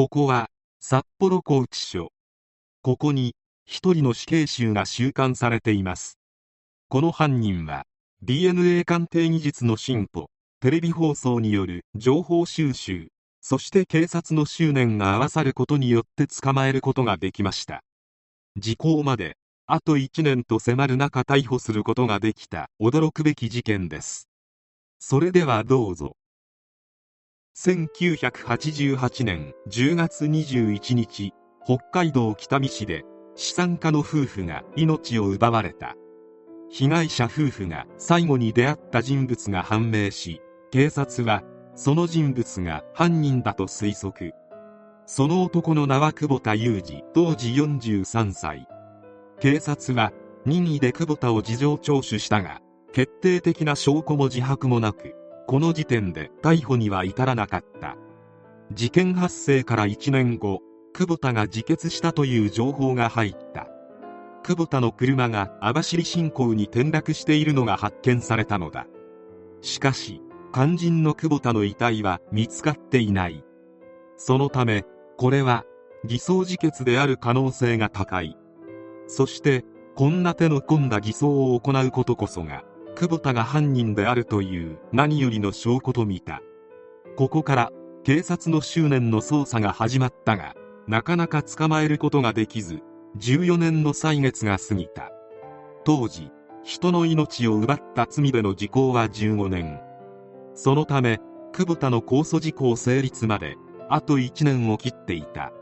[0.00, 0.48] ここは
[0.80, 2.10] 札幌拘置所。
[2.80, 3.34] ここに
[3.66, 6.18] 一人の死刑囚が収監されています。
[6.88, 7.84] この犯人は
[8.22, 10.30] DNA 鑑定技術の進歩
[10.62, 13.08] テレビ放送による情報収集
[13.42, 17.82] そして警察の執念が合わさることによって捕まえることができました。
[18.56, 19.36] 時効まで
[19.66, 22.70] あと1年と迫る中逮捕することができた。
[22.80, 24.30] 驚くべき事件です。
[24.98, 26.16] それではどうぞ。
[27.56, 33.04] 1988年10月21日北海道北見市で
[33.34, 35.94] 資産家の夫婦が命を奪われた。
[36.70, 41.42] 被害者夫婦が最後に出会った人物が判明し警察は
[41.74, 44.32] その人物が犯人だと推測。
[45.04, 48.66] その男の名は久保田裕二当時43歳。
[49.40, 50.12] 警察は
[50.46, 52.60] 任意で久保田を事情聴取したが
[52.92, 55.14] 決定的な証拠も自白もなく
[55.50, 57.96] この時点で逮捕には至らなかった。
[58.72, 60.60] 事件発生から1年後
[60.92, 63.66] 久保田が自決したという情報が入った。
[64.44, 68.86] 久保田の車が網走新港に転落しているのが発見されたのだ。
[69.60, 70.22] しかし
[70.54, 73.42] 肝心の久保田の遺体は見つかっていない。
[74.16, 74.84] そのため
[75.18, 75.64] これは
[76.04, 78.36] 偽装自決である可能性が高い。
[79.08, 79.64] そして
[79.96, 82.62] こんな手の込んだ偽装を行うことこそが
[83.00, 86.42] 久保田が犯人であるという何よりの証拠と見た。
[87.16, 87.72] ここから
[88.04, 90.54] 警察の執念の捜査が始まったが
[90.86, 92.82] なかなか捕まえることができず
[93.16, 95.10] 14年の歳月が過ぎた。
[95.86, 96.30] 当時
[96.62, 99.80] 人の命を奪った罪での時効は15年。
[100.54, 101.20] そのため
[101.54, 103.56] 久保田の控訴事項成立まで
[103.88, 105.54] あと1年を切っていた。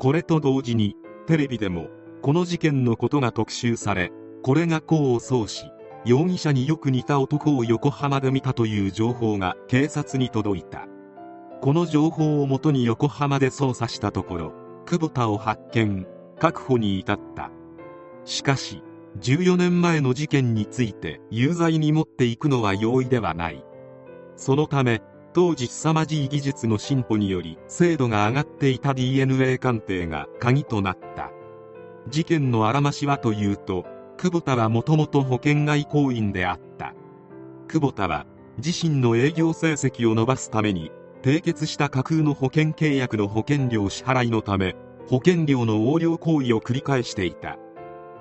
[0.00, 0.96] これと同時に
[1.28, 1.86] テレビでも
[2.20, 4.10] この事件のことが特集され
[4.42, 5.66] これが功を奏し
[6.04, 10.86] 容疑者によく似た男を横浜で見たという情報が警察に届いた。
[11.62, 14.52] この情報をもとに横浜で捜査したところ
[14.84, 16.06] 久保田を発見
[16.38, 17.50] 確保に至った。
[18.26, 18.82] しかし
[19.20, 23.64] 14年前の事件について有罪に持っていくのは容易ではない。
[24.36, 25.00] そのため
[25.32, 31.30] 当時凄まじい技術の進歩により精度が上がっていた DNA 鑑定が鍵となった。
[32.08, 33.86] 事件のあらましはというと
[34.16, 36.94] 久保田はもともと保険外交員であった。
[37.68, 38.26] 久保田は
[38.58, 40.92] 自身の営業成績を伸ばすために
[41.22, 44.76] 締結した架空の保険契約の保険料支払いのため
[45.08, 47.58] 保険料の横領行為を繰り返していた。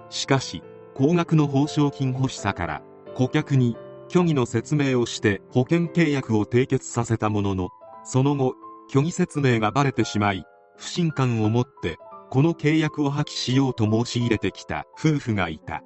[0.10, 2.82] しかし高額の報奨金欲しさから
[3.16, 3.78] 顧客に
[4.10, 7.70] 虚偽の説明をして保険契約を締結させたものの
[8.04, 8.56] その後
[8.90, 10.46] 虚偽説明がバレてしまい
[10.78, 11.98] 不信感を持って
[12.34, 15.84] この契約を破棄しようと申し入れてきた夫婦がいた。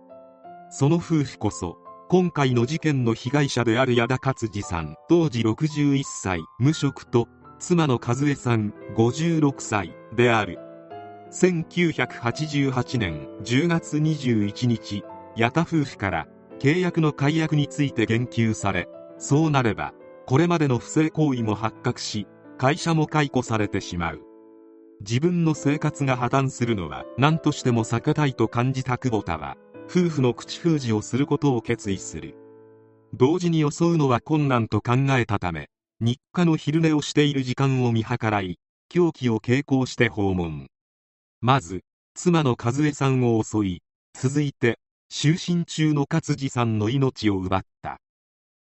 [0.69, 1.77] その夫婦こそ
[2.07, 7.27] 今回の事件の被害者である矢田勝次さん当時61歳無職と
[7.59, 10.57] 妻の和江さん56歳である。
[11.33, 15.03] 1988年10月21日
[15.35, 16.27] 矢田夫婦から
[16.59, 18.87] 契約の解約について言及され
[19.17, 19.91] そうなれば
[20.25, 22.25] これまでの不正行為も発覚し
[22.57, 24.26] 会社も解雇されてしまう。
[25.01, 32.35] 自分の生活が破綻するのは何としても避けたいと感じた久保田は夫婦の口封じをすることを決意する。
[33.13, 35.69] 同時に襲うのは困難と考えたため
[36.01, 38.59] 日課の昼寝をしている時間を見計らい
[38.89, 40.67] 凶器を携行して訪問。
[41.41, 41.83] まず
[42.15, 43.81] 妻の和江さんを襲い
[44.13, 44.79] 続いて
[45.11, 47.99] 就寝中の勝次さんの命を奪った。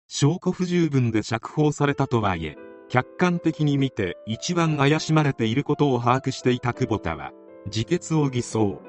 [0.07, 2.57] 証拠不十分で釈放されたとはいえ
[2.93, 7.31] 客観的に見て一番怪しまれていることを把握していた久保田は
[7.65, 8.83] 自決を偽装。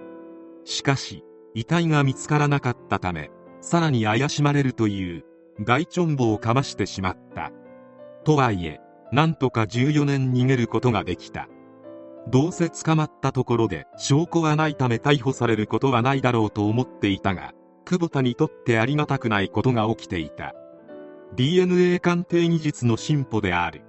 [0.67, 1.25] しかし
[1.55, 3.31] 遺体が見つからなかったため
[3.63, 5.25] さらに怪しまれるという
[5.59, 7.51] 大チョンボをかましてしまった。
[8.25, 8.79] とはいえ
[9.11, 11.49] なんとか14年逃げることができた。
[12.29, 17.55] どうせ捕まったところで証拠はないため逮捕されることはないだろうと思っていたが
[17.87, 20.55] 久保田にとってありがたくないことが起きていた。
[21.37, 23.81] DNA 鑑定技術の進歩である。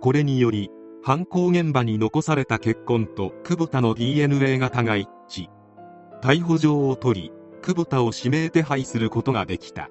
[0.00, 0.70] これにより
[1.02, 5.48] 犯行現場に残された血痕と久保田の DNA 型が一致。
[6.20, 9.90] 逮捕状を取り久保田を指名手配することができた。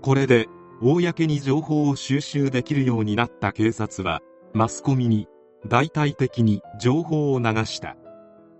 [0.00, 0.46] これで
[0.80, 4.20] 公に情報を収集できるようになった警察は
[4.54, 5.28] マスコミに
[5.66, 7.96] 大々的に情報を流した。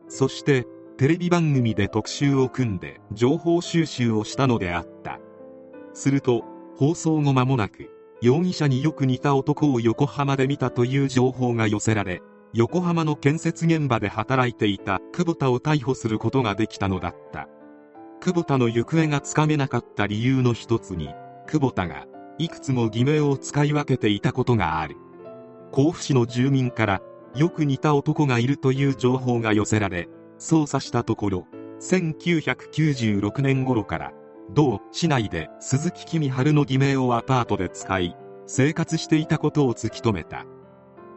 [0.08, 0.66] そして
[0.98, 5.20] テレビ番組で特集を組んで情報収集をしたのであった。
[5.94, 6.42] すると
[6.76, 7.90] 放送後間もなく
[8.22, 12.22] 容疑者によく似た男を横浜で見たという情報が寄せられ
[12.54, 17.48] 横浜の建設現場で働いていた久保田を逮捕することができたのだった。
[18.20, 21.14] 久保田の行方がつかめなかった理由の一つに
[21.46, 22.06] 久保田が
[22.38, 24.96] いくつも偽名を使い分けていたことがある。
[25.70, 27.02] 甲府市の住民から
[27.34, 30.08] よく似た男がいるという情報が寄せられ
[30.38, 31.46] 捜査したところ
[31.80, 34.12] 1996年頃から
[34.50, 38.16] 同市内で鈴木君春の偽名をアパートで使い
[38.46, 40.46] 生活していたことを突き止めた。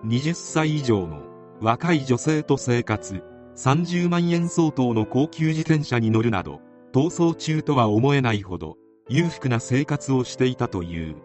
[0.06, 1.22] 20歳以上の
[1.62, 3.22] 若い女性と生活
[3.56, 6.62] 30万円相当の高級自転車に乗るなど
[6.94, 8.78] 逃走中とは思えないほど
[9.10, 11.16] 裕福な生活をしていたという。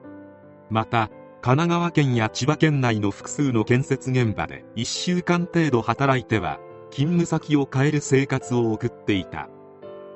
[0.70, 1.10] また
[1.40, 6.58] 神奈川県や千葉県内の複数の建設現場で1週間程度働いては
[6.90, 9.48] 勤務先を変える生活を送っていた。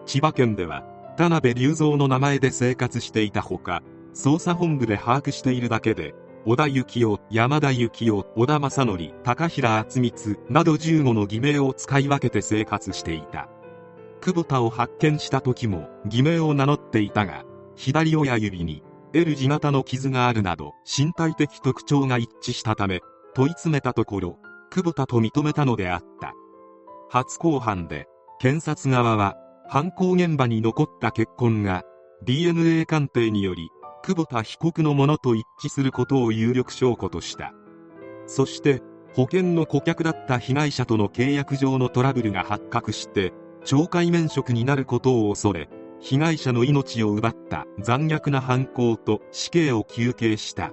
[0.07, 0.85] 千葉県では
[1.19, 3.83] 田辺隆三の名前で生活していたほか
[4.15, 6.15] 捜査本部で把握しているだけで
[6.47, 13.49] 小田幸夫山田幸夫小田正則高平敦光など15の偽名を使い分けて生活していた。
[14.21, 17.45] 久保田を発見した時も偽名を名乗っていたが
[17.75, 23.01] 左親指に L 字型の傷があるなど身体的特徴が一致したため
[23.35, 24.39] 問い詰めたところ
[24.71, 26.33] 久保田と認めたのであった。
[27.11, 28.07] 初公判で
[28.39, 29.37] 検察側は
[29.71, 31.83] 犯行現場に残った血痕が
[32.25, 33.69] DNA 鑑定により
[34.03, 37.53] 久保田被告のものと一致することを有力証拠とした。
[38.27, 38.81] そして
[39.15, 45.69] 保険の顧客だった被害者との契約上のトラブルが発覚して懲戒免職になることを恐れ
[46.01, 50.73] 被害者の命を奪った残虐な犯行と死刑を求刑した。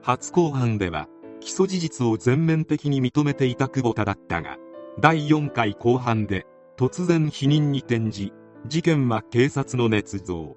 [0.00, 1.08] 初公判では
[1.40, 4.56] 起訴事実を全面的に認めていた久保田だったが
[4.98, 8.32] 第4回公判で突然否認に転じ
[8.66, 10.56] 事件は警察の捏造。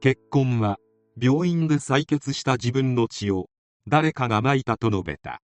[0.00, 0.78] 結婚は
[1.20, 3.46] 病院で採血した自分の血を
[3.86, 5.40] 誰かがまいたと述べた。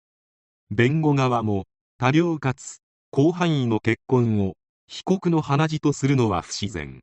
[0.71, 1.65] 弁護側も
[1.97, 2.79] 多量かつ
[3.13, 4.53] 広範囲の結婚を
[4.87, 7.01] 被告の鼻血とするのは不自然。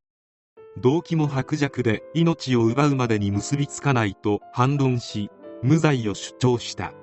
[0.78, 5.30] 動機も薄弱で命を奪うまでに結びつかないと反論し
[5.62, 6.94] 無罪を主張した。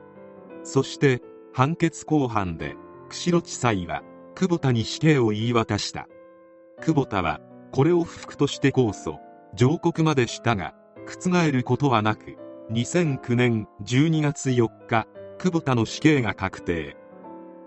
[0.63, 1.22] そして
[1.54, 2.75] 判決公判で
[3.10, 4.01] 釧路地裁は
[4.35, 6.07] 久保田に死刑を言い渡した。
[6.81, 7.39] 久保田は
[7.71, 9.18] これを不服として控訴。
[9.56, 10.74] 上告までしたが
[11.06, 12.38] 覆ることはなく
[12.71, 15.07] 2009年12月4日
[15.38, 16.97] 久保田の死刑が確定。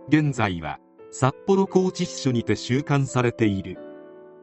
[0.09, 0.81] 現在は
[1.13, 3.79] 札幌拘置所にて収監されている。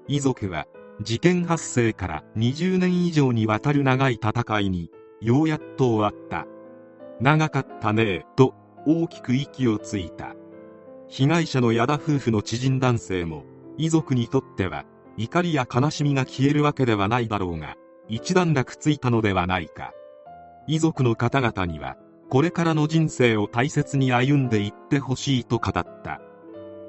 [0.07, 0.67] 遺族は
[1.01, 4.89] 事件発生から20年以上にわたる長い戦いに
[5.19, 6.47] ようやっと終わった。
[7.19, 8.53] 長かったねえと
[8.85, 10.35] 大きく息をついた。
[11.15, 13.43] 被害者の矢田夫婦の知人男性も
[13.77, 14.83] 遺族にとっては
[15.15, 17.75] 怒りや悲しみが消えるわけではないだろうが
[18.09, 19.93] 一段落ついたのではないか。
[20.65, 21.97] 遺族の方々には
[22.31, 26.19] これからの人生を大切に歩んでいってほしいと語った。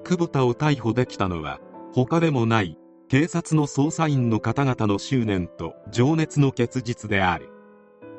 [0.05, 1.61] 久保田を逮捕できたのは
[1.93, 2.79] 他でもない
[3.11, 7.51] 警察の捜査員の方々の執念と情熱の結実である。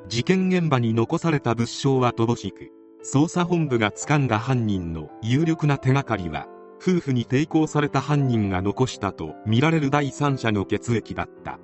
[0.08, 2.70] 事件現場に残された物証は乏しく
[3.06, 6.48] 捜査本部が掴んだ犯人の有力な手がかりは
[6.82, 11.60] 夫婦に抵抗された犯人が残したとみられる第三者の血液だった。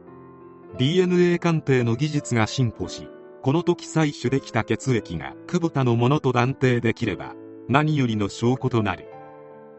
[0.77, 3.09] DNA 鑑定の技術が進歩し
[3.41, 7.33] この時採取できた血液が久保田のものと断定できれば
[7.67, 9.07] 何よりの証拠となる。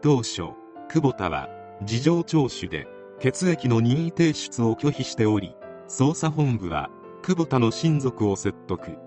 [0.01, 0.49] 当初
[0.89, 1.47] 久保田は
[1.85, 2.87] 事情聴取で
[3.21, 5.55] 血液の任意提出を拒否しており
[5.87, 6.89] 捜査本部は
[7.21, 8.97] 久保田の親族を説得。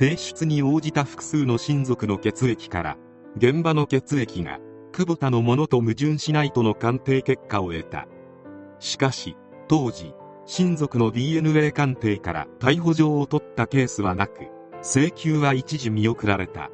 [0.00, 2.96] 提出に応じた複数の親族の血液から
[3.36, 4.58] 現場の血液が
[4.92, 8.08] 久保田のものと矛盾しないとの鑑定結果を得た。
[8.78, 9.36] しかし
[9.68, 10.14] 当時
[10.46, 14.46] 親族の DNA 鑑定から逮捕状を取ったケースはなく
[14.82, 16.70] 請求は一時見送られた。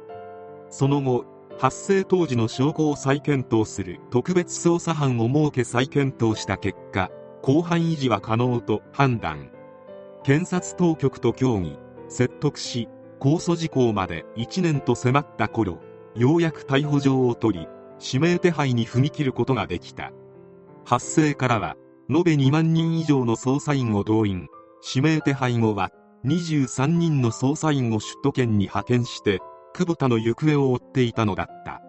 [0.69, 1.25] その後
[1.59, 9.51] 発生当時の証拠を再検討する特別捜査班を設け再検討した結果公判維持は可能と判断。
[10.23, 12.87] 検察当局と協議説得し
[13.19, 15.79] 控訴事項まで1年と迫った頃
[16.15, 17.67] ようやく逮捕状を取り
[18.03, 20.11] 指名手配に踏み切ることができた。
[20.85, 21.75] 発生からは
[22.09, 24.47] 延べ2万人以上の捜査員を動員。
[24.95, 25.89] 指名手配後は
[26.25, 29.39] 23人の捜査員を首都圏に派遣して
[29.73, 31.81] 久保田の行方を追っていたのだった。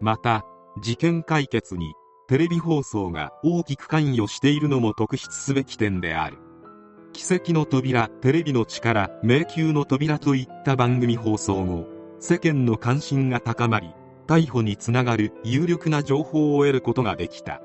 [0.00, 0.44] また
[0.82, 1.92] 事件解決に
[2.26, 6.38] テレビ放送が大きく関与しているのも特筆すべき点である。
[7.14, 11.86] 奇跡の扉テレビの力迷宮の扉といった番組放送後
[12.18, 13.94] 世間の関心が高まり
[14.26, 17.62] 逮捕につながる有力な情報を得ることができた。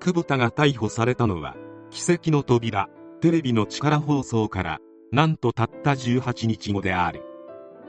[0.00, 1.56] 久保田が逮捕されたのは
[1.90, 2.88] 奇跡の扉
[3.20, 4.78] テレビの力放送から
[5.12, 7.22] なんとたった18日後である。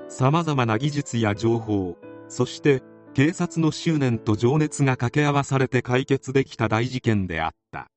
[0.10, 2.83] 様々な技術や情報そして
[3.13, 7.88] 警察の執念と情熱が掛け合わされて解決できた大事件であった。